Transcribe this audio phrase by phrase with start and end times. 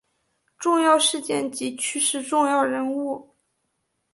[0.57, 3.35] 重要事件及趋势重要人物